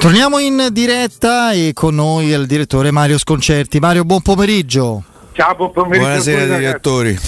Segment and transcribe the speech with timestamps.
[0.00, 3.80] Torniamo in diretta e con noi il direttore Mario Sconcerti.
[3.80, 5.04] Mario, buon pomeriggio.
[5.34, 6.06] Ciao, buon pomeriggio.
[6.06, 7.18] Buonasera direttori.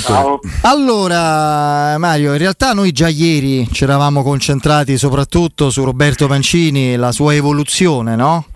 [0.00, 0.40] Ciao.
[0.62, 6.96] Allora Mario, in realtà noi già ieri ci eravamo concentrati soprattutto su Roberto Mancini e
[6.96, 8.46] la sua evoluzione, no?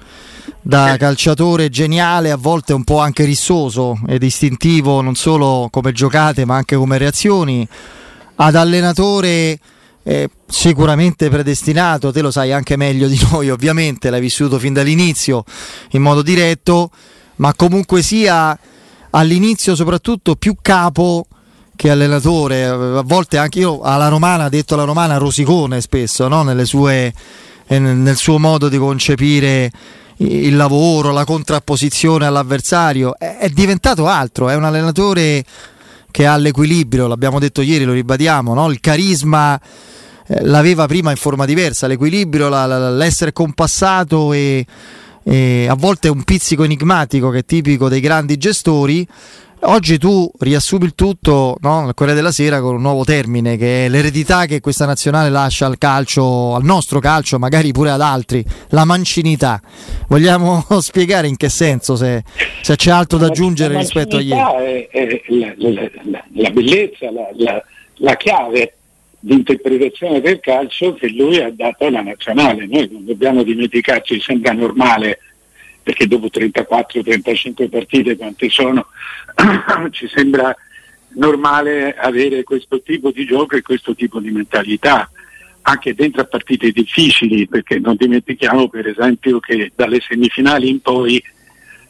[0.60, 6.44] Da calciatore geniale, a volte un po' anche rissoso ed istintivo, non solo come giocate
[6.44, 7.66] ma anche come reazioni,
[8.34, 9.60] ad allenatore
[10.02, 15.44] eh, sicuramente predestinato, te lo sai anche meglio di noi ovviamente, l'hai vissuto fin dall'inizio
[15.90, 16.90] in modo diretto,
[17.36, 18.58] ma comunque sia
[19.10, 21.26] all'inizio soprattutto più capo
[21.76, 26.44] che allenatore, a volte anche io alla romana, detto alla romana, rosicone spesso, no?
[26.66, 27.12] sue,
[27.66, 29.70] eh, nel suo modo di concepire
[30.18, 35.42] il lavoro, la contrapposizione all'avversario, è, è diventato altro, è un allenatore
[36.10, 38.70] che ha l'equilibrio, l'abbiamo detto ieri, lo ribadiamo, no?
[38.70, 39.60] il carisma
[40.26, 44.64] eh, l'aveva prima in forma diversa, l'equilibrio, la, la, l'essere compassato e,
[45.22, 49.06] e a volte un pizzico enigmatico che è tipico dei grandi gestori.
[49.62, 53.84] Oggi tu riassumi il tutto no, al Corriere della Sera con un nuovo termine che
[53.84, 58.42] è l'eredità che questa nazionale lascia al calcio, al nostro calcio, magari pure ad altri,
[58.70, 59.60] la mancinità.
[60.08, 62.22] Vogliamo spiegare in che senso, se,
[62.62, 64.88] se c'è altro da aggiungere rispetto a ieri?
[64.90, 67.10] È, è la, la, la, la bellezza,
[67.96, 68.74] la, chiave
[69.20, 72.66] di interpretazione del calcio che lui ha dato alla nazionale.
[72.66, 75.18] Noi non dobbiamo dimenticarci, sembra normale
[75.82, 78.86] perché dopo 34-35 partite quante sono,
[79.90, 80.54] ci sembra
[81.12, 85.10] normale avere questo tipo di gioco e questo tipo di mentalità,
[85.62, 91.22] anche dentro a partite difficili, perché non dimentichiamo per esempio che dalle semifinali in poi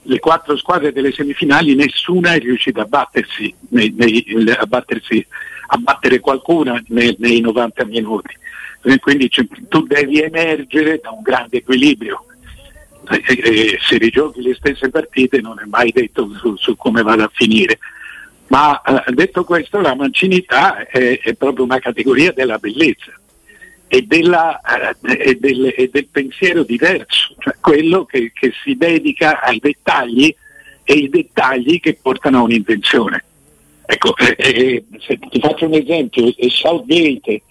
[0.02, 4.24] le quattro squadre delle semifinali nessuna è riuscita a battersi, nei, nei,
[4.56, 5.24] a, battersi
[5.68, 8.34] a battere qualcuna nei, nei 90 minuti.
[8.98, 9.28] Quindi
[9.68, 12.24] tu devi emergere da un grande equilibrio
[13.10, 17.30] eh, se rigiochi le stesse partite non è mai detto su, su come vada a
[17.32, 17.78] finire.
[18.48, 23.12] Ma eh, detto questo, la mancinità è, è, proprio una categoria della bellezza
[23.86, 29.58] e, della, eh, del, e del, pensiero diverso, cioè quello che, che, si dedica ai
[29.58, 30.34] dettagli
[30.84, 33.24] e i dettagli che portano a un'intenzione.
[33.86, 37.42] Ecco, eh, eh, se ti faccio un esempio, Southgate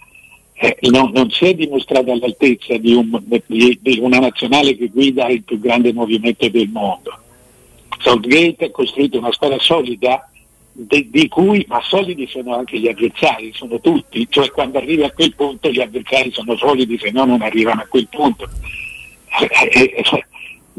[0.62, 5.30] eh, no, non si è dimostrato all'altezza di, un, di, di, una nazionale che guida
[5.30, 7.18] il più grande movimento del mondo.
[8.00, 10.30] Southgate ha costruito una squadra solida
[10.74, 15.12] de, di cui, ma solidi sono anche gli avversari, sono tutti, cioè quando arrivi a
[15.12, 18.50] quel punto gli avversari sono solidi, se no non arrivano a quel punto.
[19.40, 20.26] Eh, eh,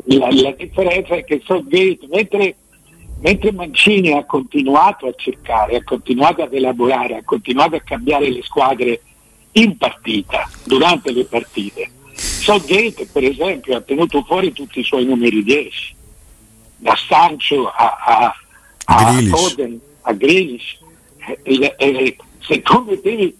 [0.04, 2.54] la, la, differenza è che Southgate, mentre,
[3.22, 8.42] mentre Mancini ha continuato a cercare, ha continuato ad elaborare, ha continuato a cambiare le
[8.42, 9.00] squadre
[9.52, 11.90] in partita, durante le partite.
[12.12, 15.94] Southgate per esempio ha tenuto fuori tutti i suoi numeri 10,
[16.76, 18.34] da Sancho a, a,
[18.84, 20.78] a Foden, a Grealish.
[21.42, 23.34] Eh, eh, secondo te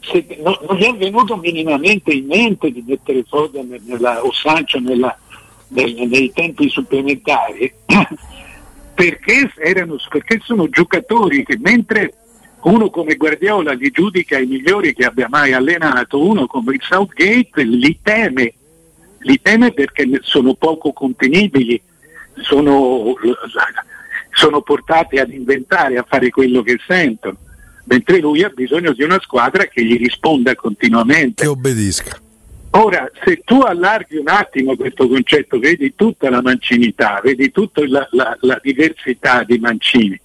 [0.00, 4.80] se, no, non gli è venuto minimamente in mente di mettere Foden nella, o Sancho
[4.80, 5.16] nella,
[5.68, 7.72] nel, nei tempi supplementari
[8.94, 12.14] perché, erano, perché sono giocatori che mentre
[12.62, 17.62] uno come Guardiola li giudica i migliori che abbia mai allenato, uno come il Southgate
[17.62, 18.54] li teme,
[19.20, 21.80] li teme perché sono poco contenibili,
[22.42, 23.14] sono,
[24.30, 27.36] sono portati ad inventare, a fare quello che sentono,
[27.84, 31.42] mentre lui ha bisogno di una squadra che gli risponda continuamente.
[31.42, 32.20] Che obbedisca.
[32.74, 38.06] Ora, se tu allarghi un attimo questo concetto, vedi tutta la mancinità, vedi tutta la,
[38.12, 40.18] la, la diversità di Mancini,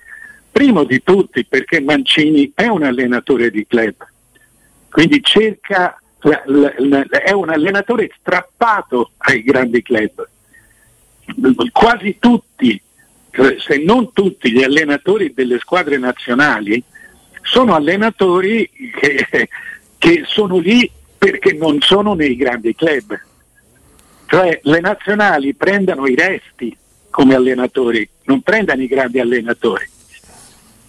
[0.52, 3.96] Primo di tutti perché Mancini è un allenatore di club,
[4.90, 10.28] quindi cerca, è un allenatore strappato ai grandi club.
[11.72, 12.82] Quasi tutti,
[13.60, 16.82] se non tutti gli allenatori delle squadre nazionali
[17.44, 18.70] sono allenatori
[19.00, 19.50] che,
[19.98, 23.20] che sono lì perché non sono nei grandi club.
[24.26, 26.76] Cioè le nazionali prendano i resti
[27.10, 29.88] come allenatori, non prendano i grandi allenatori.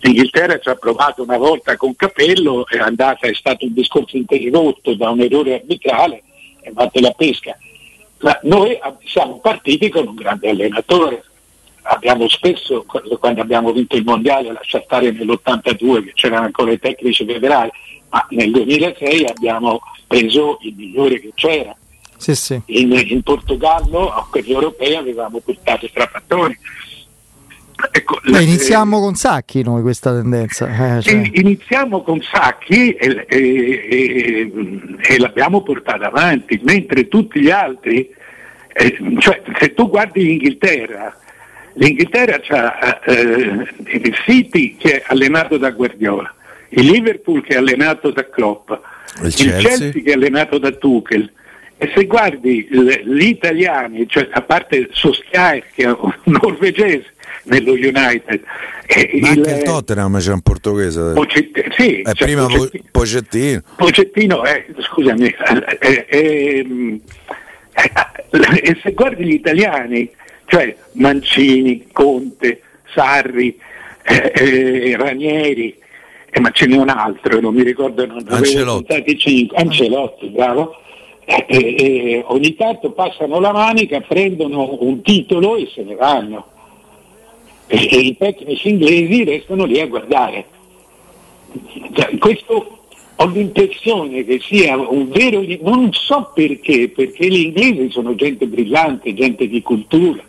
[0.00, 4.94] L'Inghilterra ci ha provato una volta con Capello, è, andata, è stato un discorso interrotto
[4.94, 6.22] da un errore arbitrale,
[6.60, 7.56] è fatta la pesca.
[8.20, 11.24] Ma noi siamo partiti con un grande allenatore.
[11.82, 17.24] Abbiamo spesso, quando abbiamo vinto il mondiale, lasciato stare nell'82 che c'erano ancora i tecnici
[17.24, 17.70] federali,
[18.10, 21.74] ma nel 2006 abbiamo preso il migliore che c'era.
[22.16, 22.60] Sì, sì.
[22.66, 26.56] In, in, Portogallo, a quelli europei, avevamo portato Strapattoni
[27.92, 30.96] Ecco, Beh, iniziamo eh, con Sacchi noi questa tendenza.
[30.96, 31.30] Eh, cioè.
[31.32, 34.52] Iniziamo con Sacchi e, e, e,
[35.00, 38.16] e, l'abbiamo portata avanti, mentre tutti gli altri
[38.80, 41.12] Eh, cioè, se tu guardi l'Inghilterra,
[41.74, 46.32] l'Inghilterra ha eh, il City che è allenato da Guardiola,
[46.68, 49.60] il Liverpool che è allenato da Klopp, il, il Chelsea.
[49.60, 51.28] Chelsea che è allenato da Tuchel,
[51.76, 57.14] e se guardi gli italiani, cioè a parte Soskier che è un norvegese
[57.48, 58.40] nello United,
[59.20, 61.12] ma il, anche il Tottenham c'è un portoghese.
[61.12, 62.82] Pochettino, sì, eh, prima Pochettino.
[62.90, 63.62] Pochettino.
[63.76, 65.34] Pochettino è, scusami,
[65.78, 66.64] è, è,
[68.62, 70.10] e se guardi gli italiani,
[70.46, 72.62] cioè Mancini, Conte,
[72.94, 73.58] Sarri,
[74.02, 75.76] eh, eh, Ranieri,
[76.30, 79.50] eh, ma ce n'è un altro, non mi ricordo, non Ancelotti.
[79.54, 80.76] Ancelotti, bravo
[81.28, 86.46] e, e ogni tanto passano la manica, prendono un titolo e se ne vanno.
[87.68, 90.46] E, e i tecnici inglesi restano lì a guardare.
[91.94, 92.78] Cioè, questo
[93.14, 99.14] ho l'impressione che sia un vero, non so perché, perché gli inglesi sono gente brillante,
[99.14, 100.22] gente di cultura,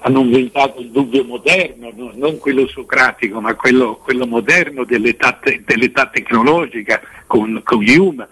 [0.00, 2.12] hanno inventato il dubbio moderno, no?
[2.14, 8.28] non quello socratico, ma quello, quello moderno dell'età, dell'età, tecnologica con, con Hume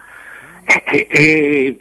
[0.63, 1.75] è, è,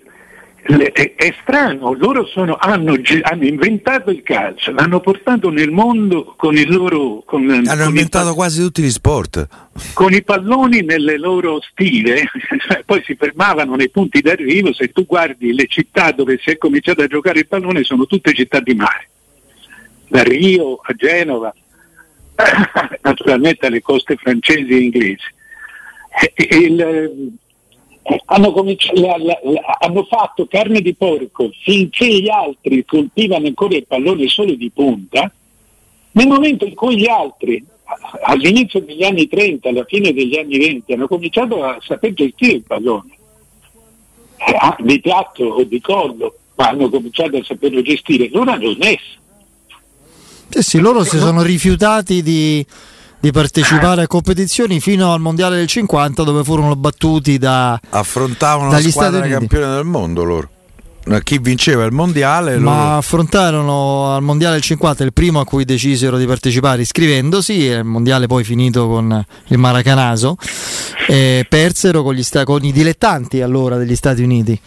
[0.66, 6.56] è, è strano, loro sono, hanno, hanno, inventato il calcio, l'hanno portato nel mondo con
[6.56, 7.22] il loro...
[7.24, 9.46] Con, hanno con inventato quasi tutti gli sport.
[9.92, 12.24] Con i palloni nelle loro stile,
[12.84, 17.02] poi si fermavano nei punti d'arrivo, se tu guardi le città dove si è cominciato
[17.02, 19.08] a giocare il pallone sono tutte città di mare,
[20.08, 21.54] da Rio a Genova,
[23.02, 25.34] naturalmente alle coste francesi e inglesi.
[26.34, 27.36] Il,
[28.26, 28.54] hanno,
[28.94, 29.40] la, la,
[29.80, 35.30] hanno, fatto carne di porco finché gli altri colpivano ancora il pallone solo di punta,
[36.12, 37.62] nel momento in cui gli altri,
[38.24, 42.62] all'inizio degli anni 30, alla fine degli anni 20, hanno cominciato a saper gestire il
[42.62, 43.18] pallone,
[44.36, 49.24] eh, di piatto o di collo, ma hanno cominciato a saperlo gestire, loro hanno smesso.
[50.48, 52.64] Sì, sì, loro si sono rifiutati di
[53.26, 58.90] di partecipare a competizioni fino al mondiale del 50 dove furono battuti da affrontavano dagli
[58.90, 59.30] Stati Uniti.
[59.30, 60.48] campione del mondo loro
[61.22, 62.96] chi vinceva il mondiale ma loro...
[62.98, 68.28] affrontarono al mondiale del 50 il primo a cui decisero di partecipare iscrivendosi il mondiale
[68.28, 70.36] poi finito con il Maracanaso
[71.08, 74.60] e persero con, sta- con i dilettanti allora degli Stati Uniti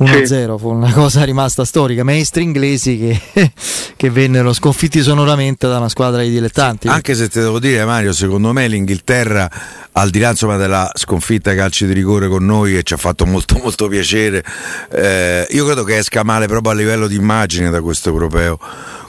[0.00, 0.58] 1-0 sì.
[0.58, 3.52] fu una cosa rimasta storica, maestri inglesi che,
[3.96, 6.88] che, vennero sconfitti sonoramente da una squadra di dilettanti.
[6.88, 9.48] Anche se te devo dire Mario, secondo me l'Inghilterra,
[9.92, 12.98] al di là insomma, della sconfitta ai calci di rigore con noi che ci ha
[12.98, 14.44] fatto molto molto piacere,
[14.90, 18.58] eh, io credo che esca male proprio a livello di immagine da questo europeo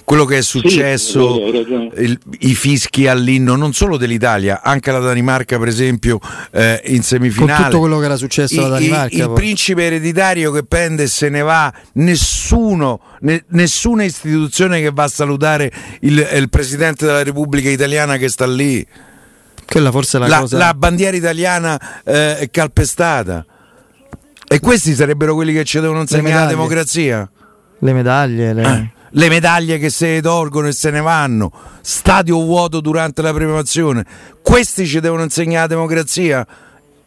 [0.03, 5.57] quello che è successo, sì, il, i fischi all'inno non solo dell'Italia, anche la Danimarca
[5.57, 6.19] per esempio
[6.51, 7.53] eh, in semifinale.
[7.53, 9.15] Con tutto quello che era successo alla Danimarca.
[9.15, 14.91] I, il principe ereditario che prende e se ne va, nessuno, ne, nessuna istituzione che
[14.91, 15.71] va a salutare
[16.01, 18.85] il, il Presidente della Repubblica Italiana che sta lì.
[19.65, 20.57] Quella forse è la, la, cosa...
[20.57, 23.45] la bandiera italiana eh, è calpestata.
[24.45, 27.27] E questi sarebbero quelli che ci devono insegnare la democrazia?
[27.79, 28.61] Le medaglie, le...
[28.61, 31.51] Eh le medaglie che se ne tolgono e se ne vanno,
[31.81, 34.05] stadio vuoto durante la preparazione.
[34.41, 36.45] Questi ci devono insegnare la democrazia?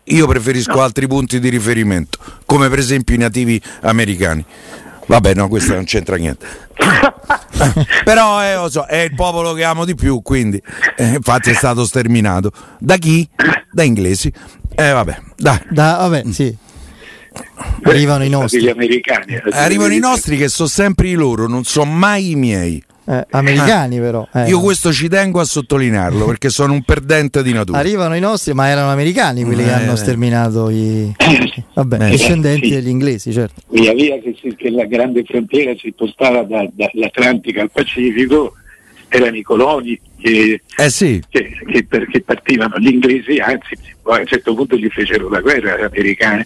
[0.05, 0.83] Io preferisco no.
[0.83, 4.45] altri punti di riferimento, come per esempio i nativi americani.
[5.07, 6.47] Vabbè, no, questo non c'entra niente.
[8.05, 10.61] Però eh, so, è il popolo che amo di più, quindi
[10.97, 12.53] eh, infatti è stato sterminato.
[12.79, 13.29] Da chi?
[13.71, 14.33] Da inglesi.
[14.75, 15.59] Eh vabbè, dai.
[15.71, 16.57] Da, vabbè, sì.
[17.83, 18.63] Arrivano i nostri.
[18.63, 19.35] Gli americani.
[19.35, 22.83] Eh, arrivano i nostri che sono sempre i loro, non sono mai i miei.
[23.09, 24.49] Eh, americani però eh.
[24.49, 28.53] io questo ci tengo a sottolinearlo perché sono un perdente di natura arrivano i nostri
[28.53, 31.15] ma erano americani quelli che eh, hanno sterminato i
[31.73, 32.75] Vabbè, eh, discendenti sì.
[32.75, 37.61] degli inglesi certo via via che, si, che la grande frontiera si spostava da, dall'Atlantico
[37.61, 38.55] al Pacifico
[39.09, 41.23] erano i coloni che, eh sì.
[41.29, 45.41] che, che, per, che, partivano gli inglesi, anzi a un certo punto gli fecero la
[45.41, 46.45] guerra agli americani,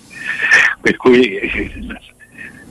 [0.80, 1.38] per cui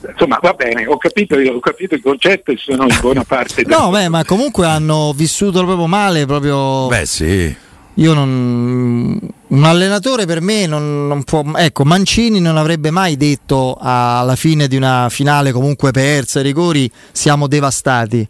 [0.08, 3.64] insomma va bene, ho capito, ho capito, il concetto e sono in buona parte.
[3.66, 6.86] no, beh, ma comunque hanno vissuto proprio male, proprio...
[6.86, 7.56] Beh sì.
[7.94, 9.18] Io non.
[9.48, 11.44] Un allenatore per me non, non, può.
[11.56, 16.90] Ecco, Mancini non avrebbe mai detto alla fine di una finale comunque persa ai rigori
[17.10, 18.26] siamo devastati.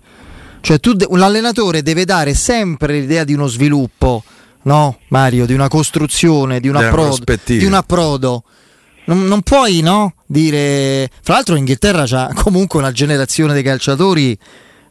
[0.61, 4.23] Cioè, tu, un allenatore deve dare sempre l'idea di uno sviluppo,
[4.63, 5.47] no, Mario?
[5.47, 8.45] Di una costruzione, di un, approdo, di un approdo.
[9.05, 11.11] Non, non, puoi no, dire.
[11.23, 14.37] Fra l'altro, in Inghilterra c'ha comunque una generazione di calciatori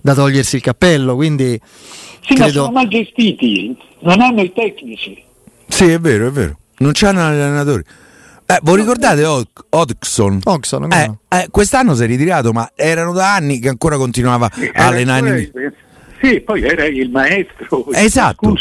[0.01, 1.15] da togliersi il cappello.
[1.15, 1.59] Quindi.
[2.25, 2.43] Sì, credo...
[2.43, 5.23] ma sono mal gestiti, non hanno i tecnici.
[5.67, 6.57] Sì, è vero, è vero.
[6.79, 7.83] Non c'hanno allenatori.
[8.51, 10.39] Eh, voi ricordate Od- Hodgson?
[10.43, 14.87] Hodgson, eh, eh, quest'anno si è ritirato, ma erano da anni che ancora continuava a
[14.87, 15.51] allenare.
[16.19, 17.91] Sì, poi era il maestro.
[17.91, 18.55] Esatto.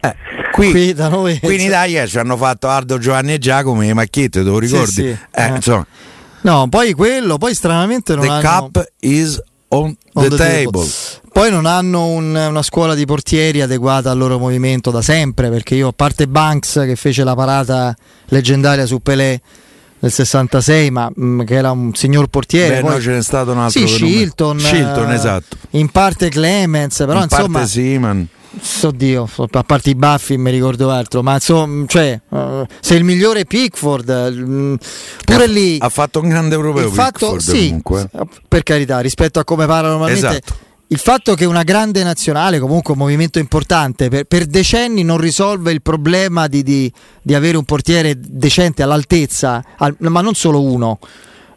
[0.00, 0.14] Eh,
[0.52, 3.92] qui, qui, da noi, qui in Italia ci hanno fatto Aldo Giovanni e Giacomo e
[3.92, 4.92] Macchiette, te lo ricordi?
[4.92, 5.16] Sì, sì.
[5.32, 5.84] Eh, insomma.
[6.42, 8.70] No, poi quello, poi stranamente non The hanno...
[8.70, 10.64] cup is on, on the, the table.
[10.64, 10.88] table.
[11.34, 15.74] Poi non hanno un, una scuola di portieri adeguata al loro movimento da sempre, perché
[15.74, 17.92] io a parte Banks che fece la parata
[18.26, 19.40] leggendaria su Pelé
[19.98, 22.76] nel 66, ma mh, mm, che era un signor portiere.
[22.76, 23.84] Beh, poi, no, ce n'è stato un altro.
[23.84, 25.56] Sì, Shilton, Shilton, esatto.
[25.70, 27.58] In parte Clemens, però in insomma.
[27.58, 28.28] Parte Seaman.
[28.82, 33.40] Oddio, a parte i baffi mi ricordo altro, ma insomma, cioè, uh, se il migliore
[33.40, 34.76] è Pickford, uh,
[35.24, 36.86] pure ha, lì ha fatto un grande europeo.
[36.86, 38.08] Il fatto, Pickford, sì, comunque.
[38.46, 40.28] per carità, rispetto a come parla normalmente.
[40.28, 40.63] Esatto.
[40.88, 45.72] Il fatto che una grande nazionale, comunque un movimento importante, per, per decenni non risolve
[45.72, 50.98] il problema di, di, di, avere un portiere decente all'altezza, al, ma non solo uno.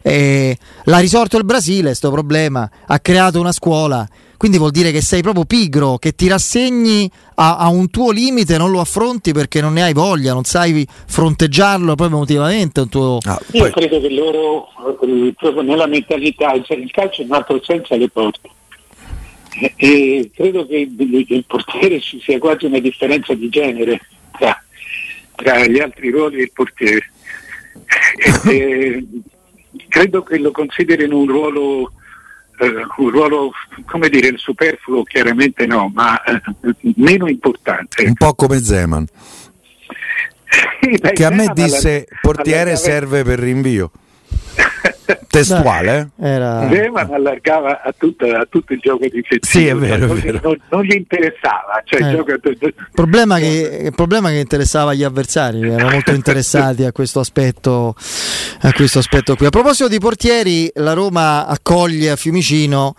[0.02, 4.08] Eh, l'ha risolto il Brasile, questo problema, ha creato una scuola
[4.38, 8.56] quindi vuol dire che sei proprio pigro, che ti rassegni a, a, un tuo limite,
[8.56, 12.86] non lo affronti perché non ne hai voglia, non sai fronteggiarlo proprio emotivamente.
[12.86, 13.18] Tuo...
[13.26, 13.72] Ah, Io poi...
[13.72, 14.68] credo che loro,
[15.02, 18.48] eh, proprio nella mentalità, cioè il calcio è un altro senso alle porte.
[19.76, 24.00] E, credo che il portiere ci sia quasi una differenza di genere
[24.36, 24.62] tra,
[25.34, 27.10] tra gli altri ruoli e il portiere.
[28.46, 29.06] E, e,
[29.88, 31.92] credo che lo considerino un ruolo
[32.60, 33.52] eh, un ruolo,
[33.86, 36.40] come dire, superfluo chiaramente no, ma eh,
[36.96, 38.04] meno importante.
[38.04, 39.06] Un po' come Zeman.
[40.80, 43.92] Sì, che a me disse alla, portiere alla, serve per rinvio.
[45.28, 46.10] Testuale?
[46.18, 46.28] Eh?
[46.28, 46.68] Era...
[46.70, 49.40] Zeman allargava a, tutta, a, tutto il gioco difensivo.
[49.42, 50.06] Sì, è vero.
[50.06, 50.40] Non, è vero.
[50.42, 51.82] Non, non, gli interessava.
[51.84, 52.14] Cioè eh.
[52.14, 52.32] gioco...
[52.32, 57.94] il, problema che, il problema che interessava agli avversari, erano molto interessati a questo, aspetto,
[58.60, 59.46] a questo aspetto qui.
[59.46, 62.94] A proposito di portieri, la Roma accoglie a Fiumicino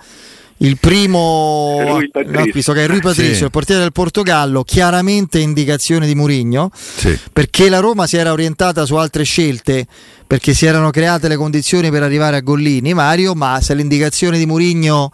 [0.61, 3.43] il primo Rui no, che è Rui Patricio, sì.
[3.43, 7.17] il portiere del Portogallo, chiaramente indicazione di Murigno, sì.
[7.31, 9.85] perché la Roma si era orientata su altre scelte,
[10.27, 14.45] perché si erano create le condizioni per arrivare a Gollini, Mario, ma se l'indicazione di
[14.45, 15.11] Murigno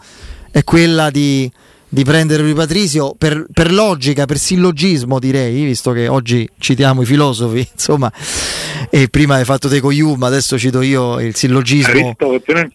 [0.51, 1.51] è quella di
[1.87, 7.05] di prendere Rui Patrizio per, per, logica, per sillogismo direi, visto che oggi citiamo i
[7.05, 8.11] filosofi, insomma,
[8.89, 12.15] e prima hai fatto te con Yuma, adesso cito io il sillogismo.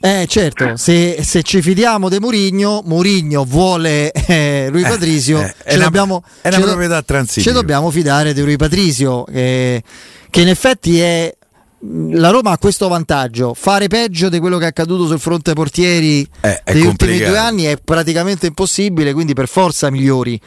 [0.00, 5.74] Eh certo, se, se ci fidiamo di Murigno, Murigno vuole eh, Rui Patrizio, eh, eh,
[5.74, 7.46] è, dobbiamo, è una proprietà transitiva.
[7.46, 9.82] Ci dobbiamo fidare di Rui Patrizio, eh,
[10.28, 11.34] che in effetti è
[11.82, 16.26] la Roma ha questo vantaggio, fare peggio di quello che è accaduto sul fronte portieri
[16.42, 20.38] eh, negli ultimi due anni è praticamente impossibile, quindi per forza migliori.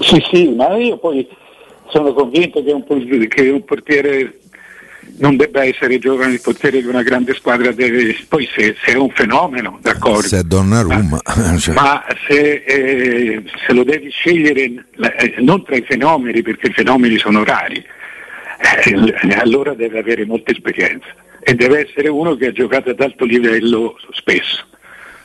[0.00, 1.26] Sì, sì, ma io poi
[1.90, 2.84] sono convinto che un,
[3.28, 4.38] che un portiere
[5.18, 8.96] non debba essere giovane il portiere di una grande squadra, deve, poi se, se, è
[8.96, 10.22] un fenomeno, d'accordo.
[10.22, 11.20] Se è Donnarumma.
[11.24, 11.74] Ma, cioè.
[11.74, 17.18] ma se, eh, se, lo devi scegliere eh, non tra i fenomeni, perché i fenomeni
[17.18, 17.82] sono rari,
[18.84, 21.06] eh, allora deve avere molta esperienza
[21.40, 24.64] e deve essere uno che ha giocato ad alto livello spesso.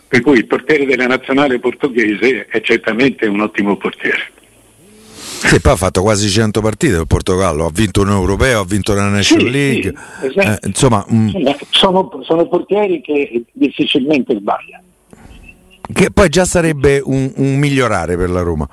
[0.08, 4.40] Per cui il portiere della nazionale portoghese è certamente un ottimo portiere.
[5.48, 8.94] Sì, poi ha fatto quasi 100 partite il Portogallo, ha vinto un europeo, ha vinto
[8.94, 9.94] la National sì, League.
[10.22, 10.66] Sì, esatto.
[10.66, 11.16] eh, insomma, mh.
[11.18, 11.46] Mm.
[11.72, 14.84] sono, sono, portieri che difficilmente sbagliano.
[15.94, 18.68] Che poi già sarebbe un, un migliorare per la Roma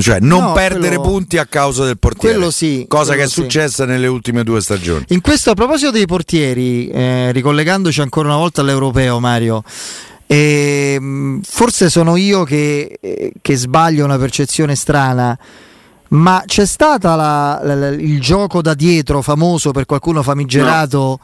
[0.00, 2.34] cioè non no, perdere quello, punti a causa del portiere.
[2.36, 5.04] Quello sì, cosa quello che è successa nelle ultime due stagioni.
[5.08, 9.62] In questo a proposito dei portieri, eh, ricollegandoci ancora una volta all'europeo, Mario.
[10.26, 10.98] Eh,
[11.42, 15.38] forse sono io che, eh, che, sbaglio una percezione strana,
[16.12, 17.08] ma c'è stato
[17.98, 21.20] il gioco da dietro famoso per qualcuno famigerato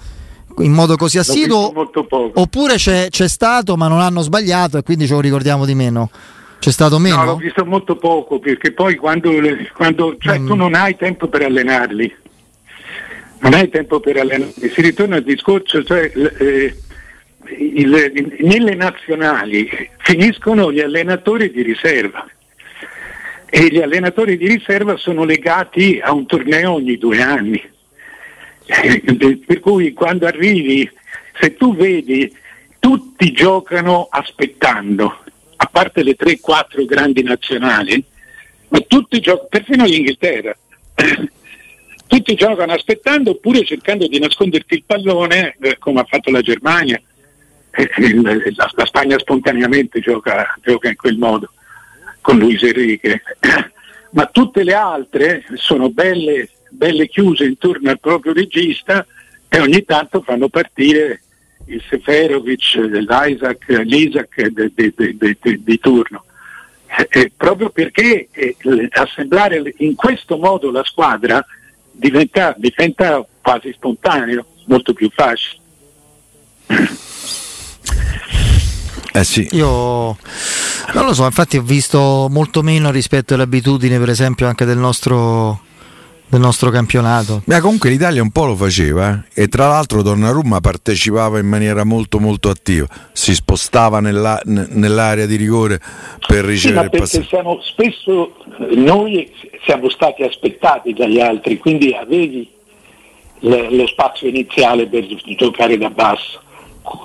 [0.57, 0.65] no.
[0.65, 1.73] in modo così assiduo?
[2.35, 6.11] Oppure c'è, c'è stato ma non hanno sbagliato e quindi ce lo ricordiamo di meno?
[6.59, 7.17] C'è stato meno?
[7.17, 9.31] No, l'ho visto molto poco perché poi quando,
[9.75, 10.47] quando cioè, mm.
[10.47, 12.17] tu non hai tempo per allenarli,
[13.41, 16.77] non hai tempo per allenarli, si ritorna al discorso, cioè, eh,
[17.59, 19.69] il, nelle nazionali
[19.99, 22.27] finiscono gli allenatori di riserva
[23.51, 27.63] e gli allenatori di riserva sono legati a un torneo ogni due anni.
[28.67, 30.89] Eh, per cui quando arrivi,
[31.41, 32.31] se tu vedi,
[32.79, 35.25] tutti giocano aspettando
[35.57, 38.05] a parte le 3-4 grandi nazionali,
[38.69, 40.55] ma tutti giocano, perfino l'Inghilterra,
[42.07, 47.01] tutti giocano aspettando oppure cercando di nasconderti il pallone eh, come ha fatto la Germania.
[47.71, 51.51] Eh, la, Spagna spontaneamente gioca, gioca, in quel modo
[52.29, 53.23] con Luis Enrique,
[54.13, 59.07] ma tutte le altre sono belle belle chiuse intorno al proprio regista
[59.49, 61.23] e ogni tanto fanno partire
[61.69, 64.47] il Seferovic, l'Isaac, l'Isaac
[65.57, 66.25] di turno.
[67.09, 68.57] Eh, proprio perché eh,
[68.91, 71.43] assemblare in questo modo la squadra
[71.91, 75.63] diventa, diventa quasi spontaneo, molto più facile.
[79.13, 79.49] Eh sì.
[79.53, 80.17] Io
[80.95, 84.79] non lo so, infatti ho visto molto meno rispetto alle abitudini, per esempio, anche del
[84.79, 85.67] nostro
[86.29, 87.43] del nostro campionato.
[87.47, 89.43] Ma comunque l'Italia un po' lo faceva eh?
[89.43, 95.25] e tra l'altro Donnarumma partecipava in maniera molto molto attiva, si spostava nella, n- nell'area
[95.25, 95.81] di rigore
[96.27, 97.27] per ricevere sì, il passaggio.
[97.29, 98.35] Siamo, spesso
[98.75, 99.33] noi
[99.65, 102.49] siamo stati aspettati dagli altri, quindi avevi
[103.41, 106.43] le, lo spazio iniziale per giocare da basso.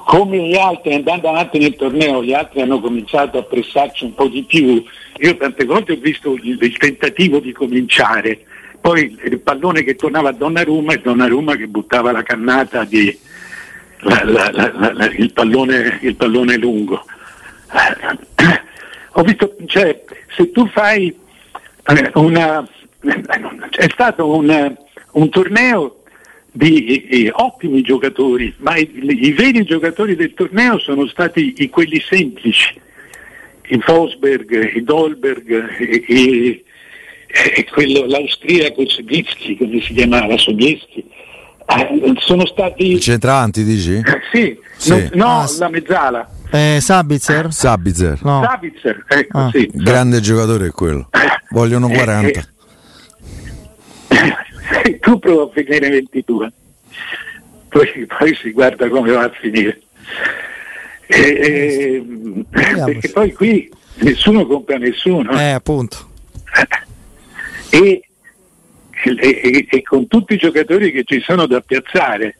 [0.05, 4.27] Come gli altri, andando avanti nel torneo, gli altri hanno cominciato a pressarci un po'
[4.27, 4.83] di più.
[5.19, 8.39] Io tante volte ho visto il, il tentativo di cominciare,
[8.79, 13.17] poi il pallone che tornava a Donnarumma e Donnarumma che buttava la cannata di
[14.03, 17.03] la, la, la, il, pallone, il, pallone, lungo.
[19.15, 20.03] Ho visto, cioè,
[20.35, 21.15] se tu fai
[21.87, 22.67] eh, una,
[23.71, 24.75] è stato un,
[25.11, 26.02] un torneo
[26.55, 31.99] di eh, ottimi giocatori, ma i, i, veri giocatori del torneo sono stati i, quelli
[31.99, 32.79] semplici,
[33.69, 36.63] il Fosberg, il Dolberg, i,
[37.27, 41.03] eh, quello, l'austriaco Sobieski, come si chiamava, Sobieski,
[41.65, 42.91] eh, sono stati...
[42.91, 43.99] Il centravanti dici?
[44.31, 45.09] sì, sì.
[45.13, 46.29] No, no ah, la mezzala.
[46.51, 47.51] Eh, Sabitzer?
[47.51, 48.19] Sabitzer.
[48.21, 48.43] No.
[48.43, 49.49] Sabitzer, ecco, ah.
[49.51, 49.67] sì.
[49.73, 51.09] Grande giocatore è quello.
[51.49, 52.47] Vogliono 40.
[54.83, 56.51] Eh, tu prova a finire 22.
[57.69, 59.81] Poi, poi, si guarda come va a finire.
[61.07, 62.03] Eh,
[62.49, 65.31] perché poi qui nessuno compra nessuno.
[65.37, 66.11] Eh, appunto
[67.73, 68.03] e,
[69.03, 72.37] e, e, con tutti i giocatori che ci sono da piazzare.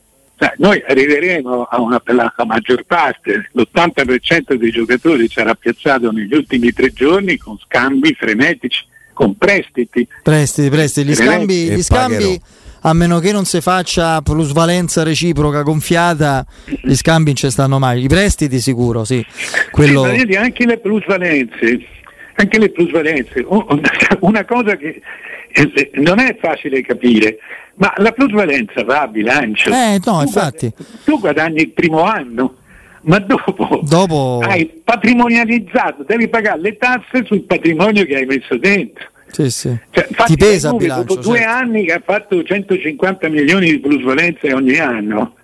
[0.58, 6.92] Noi arriveremo a una la maggior parte, l'80% dei giocatori sarà piazzato negli ultimi tre
[6.92, 10.08] giorni con scambi frenetici, con prestiti.
[10.22, 12.42] Prestiti, prestiti, gli scambi, gli scambi
[12.86, 18.04] a meno che non si faccia plusvalenza reciproca gonfiata, gli scambi non ci stanno mai.
[18.04, 19.26] I prestiti sicuro, sì.
[19.72, 20.06] Quello...
[20.14, 22.02] Sì, anche le plusvalenze
[22.36, 23.46] anche le plusvalenze.
[24.22, 25.02] Una cosa che
[25.50, 27.38] eh, non è facile capire,
[27.76, 29.70] ma la plusvalenza va a bilancio.
[29.70, 30.72] Eh, no, infatti.
[31.04, 32.56] Tu guadagni il primo anno,
[33.04, 39.10] ma dopo, dopo, hai patrimonializzato, devi pagare le tasse sul patrimonio che hai messo dentro.
[39.28, 39.76] Sì, sì.
[39.90, 41.16] Cioè, Ti pesa il bilancio.
[41.16, 41.54] Dopo due certo.
[41.54, 45.36] anni che ha fatto 150 milioni di plusvalenze ogni anno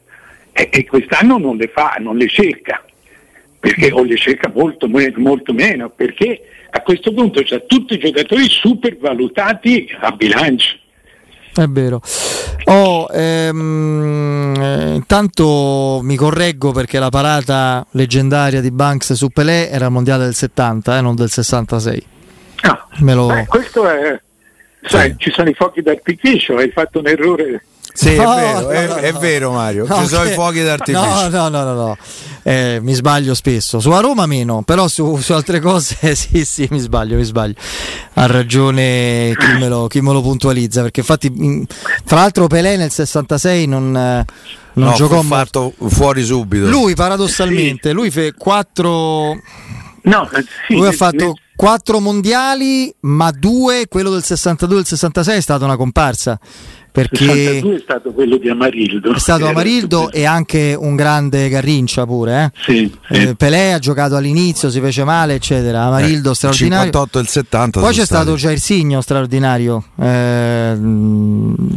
[0.52, 2.84] e, e quest'anno non le fa, non le cerca
[3.60, 8.48] perché o le cerca molto, molto meno, perché a questo punto c'è tutti i giocatori
[8.48, 10.78] supervalutati a bilancio.
[11.60, 12.02] È vero.
[12.65, 19.88] Oh, ehm, eh, intanto mi correggo perché la parata leggendaria di Banks su Pelé era
[19.88, 22.08] il mondiale del 70, eh, non del 66.
[22.62, 23.28] Ah, lo...
[23.28, 24.22] beh, questo è,
[24.84, 25.15] sai, sì.
[25.17, 28.88] ci sono i fuochi d'artificio, hai fatto un errore sì, no, è, vero, no, è,
[28.88, 29.86] no, è vero, Mario.
[29.86, 31.30] Ci sono i fuochi d'artificio.
[31.30, 31.97] No, no, no, no, no.
[32.43, 33.80] Eh, mi sbaglio spesso.
[33.80, 37.56] Su Roma meno, però su, su, altre cose sì, sì, mi sbaglio, mi sbaglio.
[38.13, 41.67] Ha ragione chi me lo, chi me lo puntualizza, perché infatti,
[42.06, 43.91] tra l'altro Pelé nel 66 non...
[43.91, 44.25] non
[44.73, 46.67] no, giocò fatto fuori subito.
[46.67, 49.38] Lui paradossalmente, lui fe quattro
[50.04, 50.30] No,
[50.67, 55.41] sì, lui ha fatto quattro mondiali, ma due, quello del 62 e del 66 è
[55.41, 56.39] stata una comparsa
[56.91, 59.13] perché 62 è stato quello di Amarildo.
[59.13, 62.52] È stato Amarildo e anche un grande Garrincia pure.
[62.56, 62.62] Eh?
[62.63, 63.21] Sì, sì.
[63.21, 65.84] Eh, Pelé ha giocato all'inizio, si fece male, eccetera.
[65.84, 66.86] Amarildo eh, straordinario.
[66.86, 67.80] 58 e il 70.
[67.80, 69.84] Poi c'è stato Jairsigno straordinario.
[69.99, 70.78] Eh,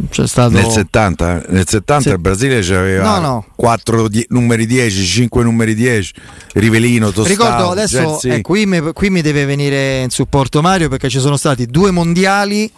[0.09, 0.51] c'è stato...
[0.53, 2.09] Nel 70, nel 70 sì.
[2.09, 3.45] il Brasile aveva no, no.
[3.55, 6.13] 4 di- numeri 10, 5 numeri 10,
[6.53, 7.25] Rivelino, Tostao.
[7.25, 11.37] Ricordo adesso, eh, qui, mi, qui mi deve venire in supporto Mario perché ci sono
[11.37, 12.71] stati due mondiali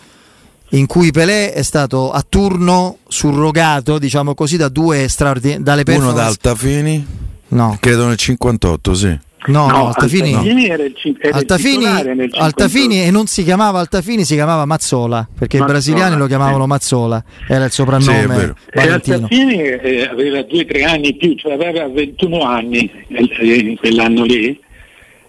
[0.76, 6.14] in cui Pelé è stato a turno surrogato, diciamo così, da due straordinari dalle performance.
[6.14, 7.08] Uno da Altafini?
[7.50, 7.78] No.
[7.80, 9.20] Credo nel 58, sì.
[9.48, 11.86] No, no, Altafini, Altafini, era il, era Altafini,
[12.32, 16.64] Altafini e non si chiamava Altafini, si chiamava Mazzola, perché Mazzola, i brasiliani lo chiamavano
[16.64, 16.70] sì.
[16.70, 18.56] Mazzola, era il soprannome.
[18.74, 24.60] Sì, Altafini eh, aveva 2-3 anni più, cioè aveva 21 anni eh, in quell'anno lì.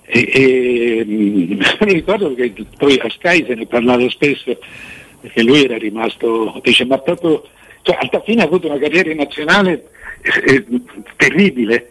[0.07, 4.57] E, e mi ricordo che poi a Sky se ne parlava spesso
[5.21, 7.43] perché lui era rimasto, dice, ma proprio,
[7.83, 9.89] cioè, Altafini ha avuto una carriera nazionale
[10.23, 10.65] eh,
[11.17, 11.89] terribile,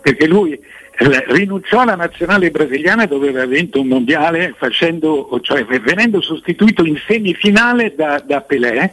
[0.00, 6.20] perché lui eh, rinunciò alla nazionale brasiliana dove aveva vinto un mondiale facendo, cioè, venendo
[6.20, 8.92] sostituito in semifinale da, da Pelé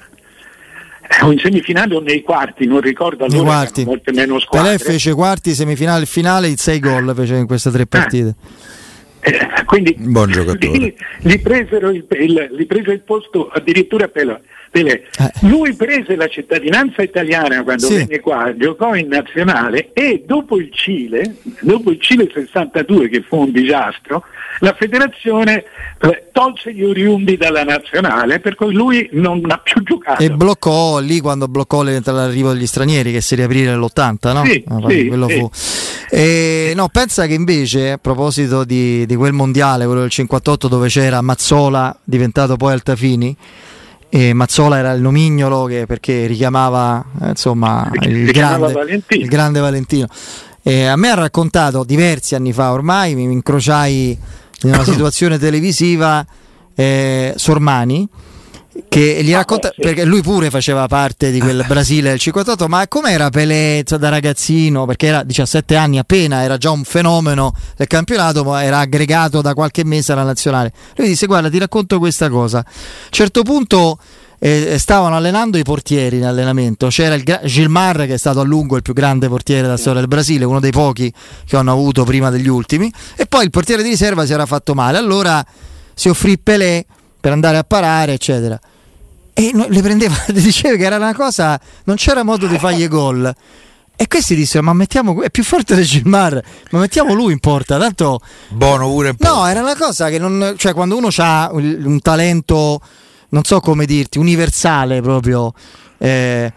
[1.22, 3.86] o in semifinale o nei quarti, non ricordo allora, quarti.
[3.86, 4.78] molte meno squadre.
[4.78, 8.36] Pelé fece quarti, semifinale, finale, in sei gol fece in queste tre partite.
[9.26, 10.78] Eh, quindi Buon giocatore.
[10.78, 14.42] Gli, gli presero il, il, gli prese il posto addirittura Pelé.
[14.70, 15.04] Pelé.
[15.20, 15.32] Eh.
[15.48, 17.96] Lui prese la cittadinanza italiana quando Sì.
[17.96, 23.38] venne qua, giocò in nazionale e dopo il Cile, dopo il Cile 62 che fu
[23.38, 24.24] un disastro,
[24.60, 25.64] la federazione
[26.02, 30.22] eh, tolse gli oriundi dalla nazionale per cui lui non ha più giocato.
[30.22, 34.44] E bloccò lì quando bloccò l'arrivo degli stranieri che si riaprì nell'80, no?
[34.46, 35.40] Sì, Ah, sì, quello sì.
[35.40, 35.50] fu.
[36.18, 40.88] E, no, pensa che invece, a proposito di, di quel mondiale, quello del 58, dove
[40.88, 43.36] c'era Mazzola, diventato poi Altafini,
[44.08, 49.22] e Mazzola era il nomignolo che, perché richiamava eh, insomma, il, grande, Valentino.
[49.24, 50.08] il grande Valentino.
[50.64, 54.18] E a me ha raccontato diversi anni fa ormai, mi mi incrociai
[54.62, 56.26] in una situazione televisiva
[56.76, 58.08] eh, Sormani
[58.90, 59.82] che gli Ah, racconta beh, sì.
[59.82, 64.86] perché lui pure faceva parte di quel Brasile del 58 ma com'era Pelé da ragazzino?
[64.86, 69.54] Perché era 17 anni appena era già un fenomeno del campionato ma era aggregato da
[69.54, 70.72] qualche mese alla nazionale.
[70.98, 72.60] Lui disse guarda ti racconto questa cosa.
[72.60, 73.98] A un certo punto
[74.40, 76.88] eh, stavano allenando i portieri in allenamento.
[76.88, 80.00] C'era il gra- Gilmar che è stato a lungo il più grande portiere della storia
[80.00, 81.12] del Brasile uno dei pochi
[81.46, 82.92] che hanno avuto prima degli ultimi.
[83.16, 84.98] E poi il portiere di riserva si era fatto male.
[84.98, 85.44] Allora
[85.94, 86.86] si offrì Pelé
[87.26, 88.60] per andare a parare eccetera
[89.34, 93.36] e no- le prendeva, diceva che era una cosa, non c'era modo di fargli gol.
[93.96, 97.80] E questi dissero: Ma mettiamo, è più forte del Gilmar, ma mettiamo lui in porta.
[97.80, 102.00] Tanto, Bono pure no, era una cosa che non, cioè, quando uno ha un, un
[102.00, 102.80] talento,
[103.30, 105.52] non so come dirti, universale proprio,
[105.98, 106.54] eh,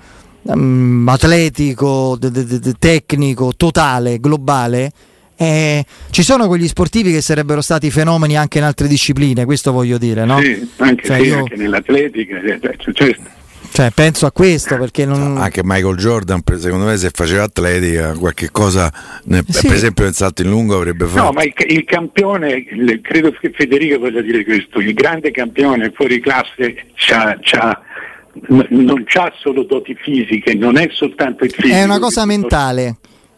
[0.54, 4.92] mm, atletico, de- de- de- tecnico, totale, globale.
[5.38, 9.96] Eh, ci sono quegli sportivi che sarebbero stati fenomeni anche in altre discipline, questo voglio
[9.96, 10.40] dire, no?
[10.40, 13.16] Sì, anche, Cioè, sì, io- anche nell'atletica, eh, cioè, cioè,
[13.70, 15.36] Cioè, penso a questo perché non.
[15.36, 18.90] Anche Michael Jordan, secondo me, se faceva atletica, qualche cosa,
[19.24, 19.66] ne- Sì.
[19.68, 21.22] per esempio nel salto in lungo avrebbe fatto.
[21.24, 25.92] No, ma il, il campione, il- credo che Federico voglia dire questo, il grande campione
[25.94, 27.80] fuori classe c'ha- c'ha-
[28.48, 31.74] n- non c'ha solo doti fisiche, non è soltanto il fisico.
[31.76, 32.26] È una cosa che-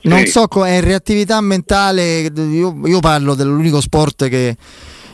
[0.02, 2.20] Non so, è reattività mentale.
[2.34, 4.56] Io, io parlo dell'unico sport che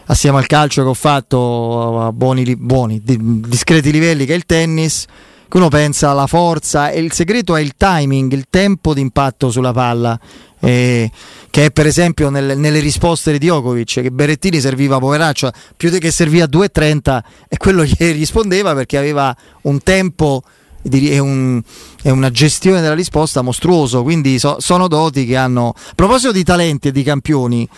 [0.07, 4.47] assieme al calcio che ho fatto a buoni, buoni, di- discreti livelli, che è il
[4.47, 5.05] tennis.
[5.49, 9.51] Che uno pensa alla forza e il segreto è il timing, il tempo di impatto
[9.51, 10.19] sulla palla.
[10.61, 11.11] eh,
[11.51, 16.11] che è per esempio nel- nelle risposte di Djokovic che Berettini serviva poveraccio più che
[16.11, 20.43] serviva a 2,30 e quello gli rispondeva perché aveva un tempo
[20.91, 21.61] e, un-
[22.03, 24.03] e una gestione della risposta mostruoso.
[24.03, 25.75] Quindi so- sono doti che hanno.
[25.77, 27.69] A proposito di talenti e di campioni,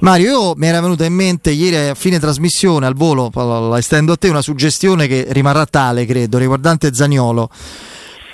[0.00, 4.12] Mario, io mi era venuta in mente ieri a fine trasmissione al volo, la estendo
[4.12, 7.50] a te, una suggestione che rimarrà tale, credo, riguardante Zagnolo.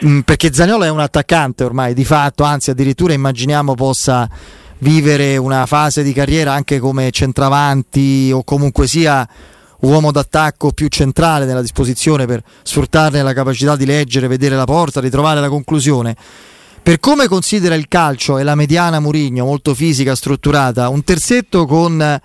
[0.06, 4.28] Mm, perché Zagnolo è un attaccante ormai di fatto, anzi addirittura immaginiamo possa
[4.80, 9.26] vivere una fase di carriera anche come centravanti o comunque sia
[9.80, 15.00] uomo d'attacco più centrale nella disposizione per sfruttarne la capacità di leggere, vedere la porta,
[15.00, 16.16] di trovare la conclusione.
[16.82, 22.20] Per come considera il calcio e la mediana Murigno, molto fisica, strutturata, un terzetto con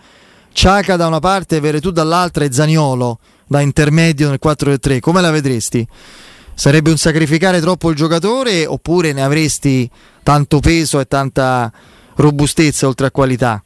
[0.54, 5.86] Ciaca da una parte, Veretù dall'altra e Zaniolo da intermedio nel 4-3, come la vedresti?
[6.54, 9.90] Sarebbe un sacrificare troppo il giocatore oppure ne avresti
[10.22, 11.72] tanto peso e tanta
[12.16, 13.64] robustezza oltre a qualità?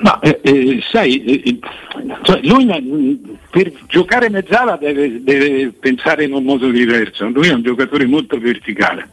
[0.00, 1.58] No, eh, eh, sai, eh,
[2.22, 7.62] cioè, lui per giocare mezzala deve, deve pensare in un modo diverso, lui è un
[7.62, 9.08] giocatore molto verticale.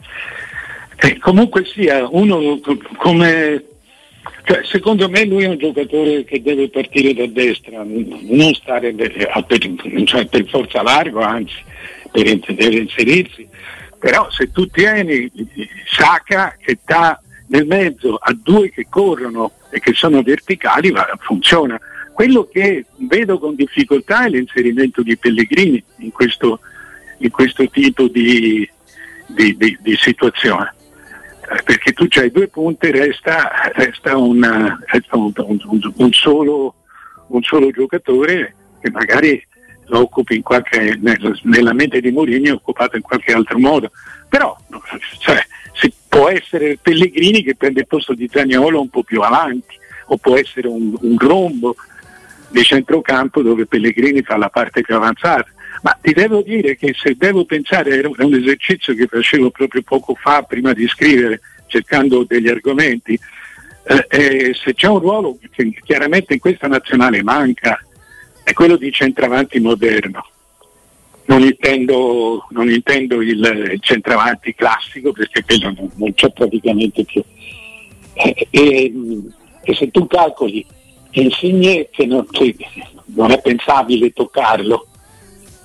[0.97, 3.63] Eh, comunque sia, uno co- come...
[4.43, 9.11] Cioè, secondo me lui è un giocatore che deve partire da destra, non stare per,
[10.05, 11.55] cioè, per forza largo, anzi,
[12.11, 13.47] per, deve inserirsi.
[13.99, 15.31] Però se tu tieni
[15.87, 21.79] Saka che sta nel mezzo a due che corrono e che sono verticali, va- funziona.
[22.13, 26.59] Quello che vedo con difficoltà è l'inserimento di Pellegrini in questo,
[27.19, 28.67] in questo tipo di,
[29.27, 30.73] di- di- di situazione.
[31.51, 36.75] Eh, Perché tu c'hai due punte, resta, resta una- resta un, un- un- solo,
[37.27, 39.45] un solo giocatore che magari
[39.87, 43.91] lo occupi in qualche, nel- nella mente di Mourinho è occupato in qualche altro modo.
[44.29, 44.57] Però
[45.19, 45.45] cioè,
[46.15, 49.75] può essere Pellegrini che prende il posto di Zagnolo un po' più avanti,
[50.07, 51.75] o può essere un, un rombo
[52.47, 55.45] di centrocampo dove Pellegrini fa la parte più avanzata.
[55.81, 60.15] Ma ti devo dire che se devo pensare, è un esercizio che facevo proprio poco
[60.15, 63.19] fa prima di scrivere, cercando degli argomenti,
[63.83, 67.77] eh, eh, se c'è un ruolo che chiaramente in questa nazionale manca,
[68.41, 70.25] è quello di centravanti moderno.
[71.25, 77.23] Non intendo, non intendo il, centravanti classico perché quello non, non c'è praticamente più.
[78.13, 78.93] Eh, e,
[79.61, 80.65] e, se tu calcoli
[81.17, 82.55] Insigne che non, che
[83.07, 84.87] non è pensabile toccarlo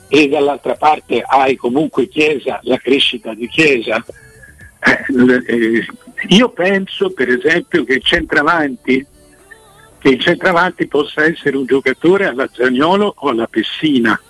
[0.09, 4.05] e dall'altra parte hai comunque Chiesa, la crescita di Chiesa,
[4.81, 5.87] eh, eh,
[6.29, 9.05] io penso per esempio che il centravanti,
[9.99, 14.21] che il centravanti possa essere un giocatore alla Zagnolo o alla Pessina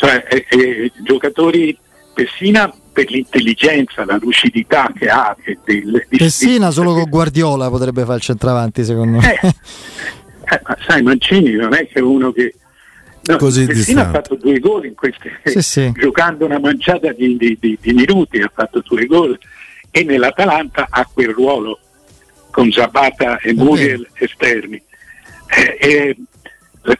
[0.00, 1.76] cioè eh, eh, giocatori
[2.14, 5.36] Pessina per l'intelligenza, la lucidità che ha.
[5.38, 9.38] Che del, Pessina solo con Guardiola potrebbe fare il centravanti secondo me.
[9.40, 12.54] Eh, eh, ma sai Mancini non è che è uno che...
[13.22, 15.92] No, Così Pessina ha fatto due gol in queste, sì, sì.
[15.94, 19.38] giocando una manciata di, di, di, di, minuti, ha fatto due gol
[19.90, 21.78] e nell'Atalanta ha quel ruolo
[22.50, 24.82] con Zabata e Muriel esterni.
[25.46, 26.16] Eh,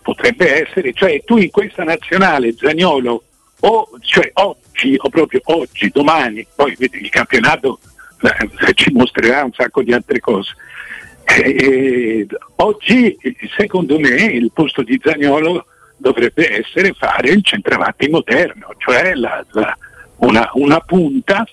[0.03, 3.23] potrebbe essere, cioè tu in questa nazionale Zagnolo
[3.61, 7.79] o cioè oggi o proprio oggi, domani, poi il campionato
[8.23, 10.55] eh, ci mostrerà un sacco di altre cose.
[11.25, 13.17] Eh, oggi
[13.57, 15.67] secondo me il posto di Zagnolo
[15.97, 19.77] dovrebbe essere fare il centravanti moderno, cioè la, la,
[20.17, 21.47] una, una, punta,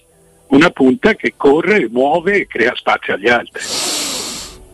[0.48, 3.87] una punta che corre, muove e crea spazio agli altri.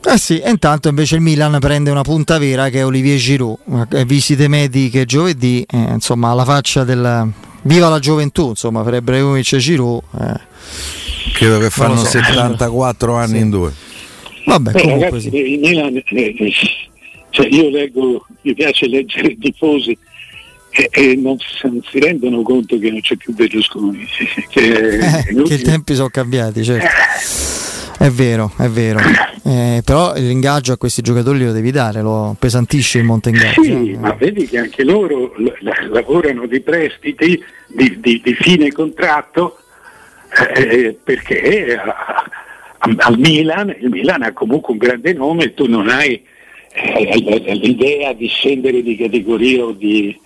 [0.05, 4.03] Eh sì, e intanto invece il Milan prende una punta vera che è Olivier Giroud,
[4.05, 7.31] visite mediche giovedì, eh, insomma alla faccia del...
[7.65, 10.01] Viva la gioventù, insomma, per Ibrahimovic e Giroud.
[10.19, 10.39] Eh.
[11.31, 12.05] Credo che fanno so.
[12.05, 13.37] 74 anni sì.
[13.37, 13.73] in due.
[14.45, 15.37] Vabbè, Beh, comunque ragazzi, sì.
[15.37, 16.03] il Milan, eh,
[16.37, 16.53] eh,
[17.29, 19.97] cioè io leggo, mi piace leggere i tifosi
[20.71, 24.05] e, e non, si, non, si rendono conto che non c'è più Berlusconi.
[24.49, 27.62] Che, eh, che i tempi sono cambiati, certo.
[28.03, 28.99] È vero, è vero.
[29.45, 33.63] Eh, però l'ingaggio a questi giocatori lo devi dare, lo pesantisce il monte ingaggio.
[33.63, 33.97] Sì, eh.
[33.97, 35.53] ma vedi che anche loro l-
[35.89, 39.57] lavorano di prestiti, di, di, di fine contratto,
[40.53, 42.25] eh, perché a,
[42.79, 46.21] a, al Milan, il Milan ha comunque un grande nome e tu non hai
[46.73, 50.19] eh, l'idea di scendere di categoria o di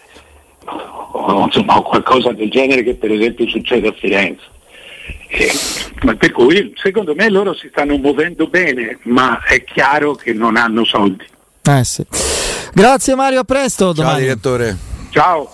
[0.65, 4.55] o, insomma, qualcosa del genere che per esempio succede a Firenze.
[5.27, 10.57] Eh, per cui secondo me loro si stanno muovendo bene, ma è chiaro che non
[10.57, 11.25] hanno soldi.
[11.63, 12.05] Eh sì.
[12.73, 13.85] Grazie Mario, a presto.
[13.85, 14.21] Ciao domani.
[14.21, 14.77] direttore.
[15.09, 15.51] Ciao.